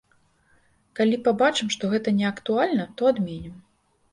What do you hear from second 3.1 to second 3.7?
адменім.